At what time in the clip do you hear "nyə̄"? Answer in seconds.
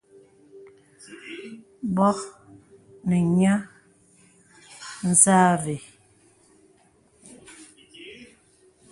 3.35-3.57